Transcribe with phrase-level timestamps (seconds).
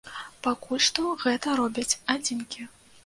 [0.45, 2.67] Пакуль што гэта робяць адзінкі.